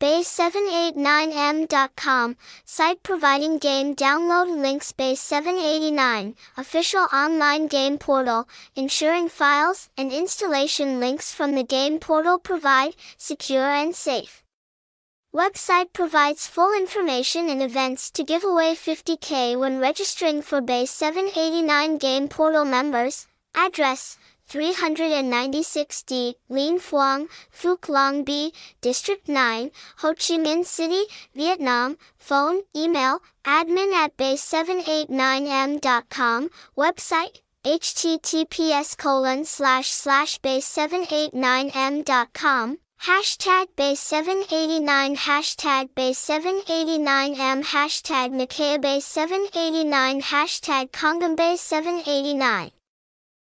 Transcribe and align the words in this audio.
Bay789m.com, 0.00 2.36
site 2.64 3.02
providing 3.02 3.58
game. 3.58 3.94
Download 3.94 4.60
links. 4.60 4.92
Bay789, 4.92 6.34
official 6.56 7.06
online 7.12 7.66
game 7.66 7.98
portal, 7.98 8.48
ensuring 8.74 9.28
files 9.28 9.90
and 9.98 10.10
installation 10.10 10.98
links 11.00 11.34
from 11.34 11.54
the 11.54 11.62
game 11.62 11.98
portal 11.98 12.38
provide, 12.38 12.96
secure 13.18 13.70
and 13.70 13.94
safe. 13.94 14.42
Website 15.34 15.92
provides 15.92 16.48
full 16.48 16.74
information 16.74 17.48
and 17.48 17.62
events 17.62 18.10
to 18.10 18.24
give 18.24 18.42
away 18.42 18.74
50k 18.74 19.56
when 19.56 19.78
registering 19.78 20.42
for 20.42 20.60
Bay 20.60 20.86
789 20.86 21.98
Game 21.98 22.26
Portal 22.26 22.64
members. 22.64 23.28
Address 23.54 24.18
396D, 24.50 26.34
Lien 26.48 26.80
Phuong, 26.80 27.28
Phuoc 27.52 27.88
Long 27.88 28.24
B, 28.24 28.52
District 28.80 29.28
9, 29.28 29.70
Ho 29.98 30.14
Chi 30.14 30.38
Minh 30.38 30.66
City, 30.66 31.04
Vietnam. 31.36 31.96
Phone, 32.18 32.62
email, 32.74 33.22
admin 33.44 33.92
at 33.92 34.16
bay789m.com. 34.16 36.50
Website, 36.76 37.42
https 37.64 38.98
colon 38.98 39.44
slash 39.44 39.92
slash 39.92 40.40
bay789m.com. 40.40 42.78
Hashtag 43.04 43.68
bay789 43.78 45.16
Hashtag 45.16 45.88
bay789m 45.96 47.64
Hashtag 47.64 48.30
Nikaya 48.30 48.78
bay789 48.78 50.20
Hashtag 50.20 50.90
Kongbum 50.90 51.34
bay789 51.34 52.72